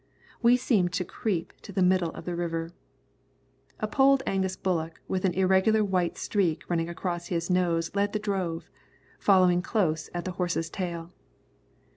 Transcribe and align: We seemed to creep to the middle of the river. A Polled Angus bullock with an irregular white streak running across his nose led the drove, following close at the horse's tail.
We 0.41 0.57
seemed 0.57 0.93
to 0.93 1.05
creep 1.05 1.53
to 1.61 1.71
the 1.71 1.83
middle 1.83 2.09
of 2.13 2.25
the 2.25 2.35
river. 2.35 2.71
A 3.79 3.87
Polled 3.87 4.23
Angus 4.25 4.55
bullock 4.55 4.99
with 5.07 5.25
an 5.25 5.35
irregular 5.35 5.83
white 5.85 6.17
streak 6.17 6.63
running 6.67 6.89
across 6.89 7.27
his 7.27 7.51
nose 7.51 7.93
led 7.95 8.11
the 8.11 8.17
drove, 8.17 8.67
following 9.19 9.61
close 9.61 10.09
at 10.11 10.25
the 10.25 10.31
horse's 10.41 10.71
tail. 10.71 11.11